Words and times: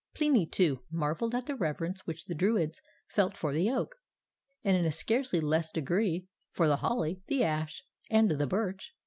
Pliny, 0.15 0.47
too, 0.47 0.81
marvelled 0.89 1.35
at 1.35 1.45
the 1.45 1.53
reverence 1.53 2.07
which 2.07 2.25
the 2.25 2.33
Druids 2.33 2.81
felt 3.05 3.37
for 3.37 3.53
the 3.53 3.69
oak, 3.69 3.97
and, 4.63 4.75
in 4.75 4.83
a 4.83 4.89
scarcely 4.91 5.39
less 5.39 5.71
degree, 5.71 6.27
for 6.49 6.67
the 6.67 6.77
holly, 6.77 7.21
the 7.27 7.43
ash, 7.43 7.83
and 8.09 8.31
the 8.31 8.47
birch. 8.47 8.95